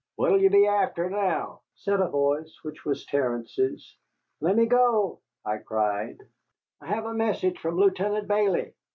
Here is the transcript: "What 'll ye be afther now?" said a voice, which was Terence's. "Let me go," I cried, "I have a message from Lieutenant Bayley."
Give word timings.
"What 0.15 0.31
'll 0.31 0.39
ye 0.41 0.47
be 0.47 0.65
afther 0.65 1.11
now?" 1.11 1.61
said 1.75 1.99
a 1.99 2.07
voice, 2.09 2.57
which 2.63 2.83
was 2.85 3.05
Terence's. 3.05 3.95
"Let 4.39 4.55
me 4.55 4.65
go," 4.65 5.19
I 5.45 5.57
cried, 5.59 6.17
"I 6.81 6.87
have 6.87 7.05
a 7.05 7.13
message 7.13 7.59
from 7.59 7.77
Lieutenant 7.77 8.27
Bayley." 8.27 8.73